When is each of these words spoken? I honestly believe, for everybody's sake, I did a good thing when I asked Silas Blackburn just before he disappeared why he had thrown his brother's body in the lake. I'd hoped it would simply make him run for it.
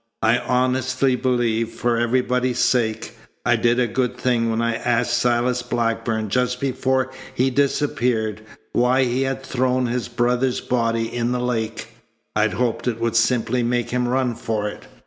I 0.23 0.39
honestly 0.39 1.15
believe, 1.15 1.69
for 1.69 1.95
everybody's 1.97 2.57
sake, 2.57 3.15
I 3.45 3.55
did 3.55 3.79
a 3.79 3.85
good 3.85 4.17
thing 4.17 4.49
when 4.49 4.59
I 4.59 4.73
asked 4.77 5.15
Silas 5.15 5.61
Blackburn 5.61 6.29
just 6.29 6.59
before 6.59 7.11
he 7.35 7.51
disappeared 7.51 8.41
why 8.73 9.03
he 9.03 9.21
had 9.21 9.43
thrown 9.43 9.85
his 9.85 10.07
brother's 10.07 10.59
body 10.59 11.05
in 11.15 11.33
the 11.33 11.39
lake. 11.39 11.89
I'd 12.35 12.53
hoped 12.53 12.87
it 12.87 12.99
would 12.99 13.15
simply 13.15 13.61
make 13.61 13.91
him 13.91 14.07
run 14.07 14.33
for 14.33 14.67
it. 14.67 14.85